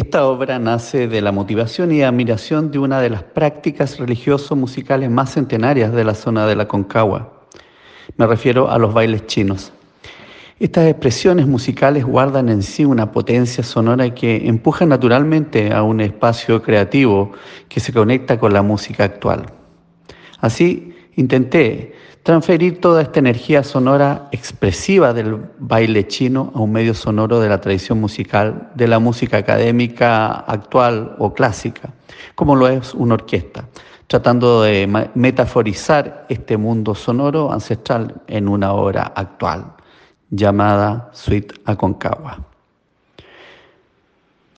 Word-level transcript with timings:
Esta 0.00 0.24
obra 0.24 0.58
nace 0.58 1.08
de 1.08 1.20
la 1.20 1.30
motivación 1.30 1.92
y 1.92 2.02
admiración 2.02 2.70
de 2.70 2.78
una 2.78 3.02
de 3.02 3.10
las 3.10 3.22
prácticas 3.22 3.98
religioso-musicales 3.98 5.10
más 5.10 5.34
centenarias 5.34 5.92
de 5.92 6.04
la 6.04 6.14
zona 6.14 6.46
de 6.46 6.56
la 6.56 6.66
Concagua. 6.66 7.44
Me 8.16 8.26
refiero 8.26 8.70
a 8.70 8.78
los 8.78 8.94
bailes 8.94 9.26
chinos. 9.26 9.74
Estas 10.58 10.88
expresiones 10.88 11.46
musicales 11.46 12.06
guardan 12.06 12.48
en 12.48 12.62
sí 12.62 12.86
una 12.86 13.12
potencia 13.12 13.62
sonora 13.62 14.14
que 14.14 14.48
empuja 14.48 14.86
naturalmente 14.86 15.70
a 15.70 15.82
un 15.82 16.00
espacio 16.00 16.62
creativo 16.62 17.32
que 17.68 17.80
se 17.80 17.92
conecta 17.92 18.40
con 18.40 18.54
la 18.54 18.62
música 18.62 19.04
actual. 19.04 19.52
Así, 20.40 20.94
intenté 21.16 21.94
transferir 22.22 22.80
toda 22.80 23.02
esta 23.02 23.18
energía 23.18 23.62
sonora 23.62 24.28
expresiva 24.32 25.12
del 25.12 25.46
baile 25.58 26.06
chino 26.06 26.52
a 26.54 26.60
un 26.60 26.72
medio 26.72 26.94
sonoro 26.94 27.40
de 27.40 27.48
la 27.48 27.60
tradición 27.60 28.00
musical 28.00 28.70
de 28.74 28.88
la 28.88 28.98
música 28.98 29.38
académica 29.38 30.32
actual 30.40 31.16
o 31.18 31.32
clásica, 31.32 31.90
como 32.34 32.56
lo 32.56 32.68
es 32.68 32.94
una 32.94 33.14
orquesta, 33.14 33.68
tratando 34.06 34.62
de 34.62 34.86
metaforizar 35.14 36.26
este 36.28 36.56
mundo 36.56 36.94
sonoro 36.94 37.52
ancestral 37.52 38.20
en 38.26 38.48
una 38.48 38.72
obra 38.72 39.12
actual 39.14 39.72
llamada 40.30 41.10
Suite 41.12 41.54
Aconcagua. 41.64 42.49